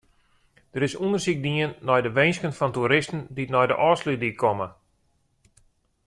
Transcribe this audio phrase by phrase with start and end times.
[0.73, 4.67] Der is ûndersyk dien nei de winsken fan toeristen dy't nei de Ofslútdyk komme.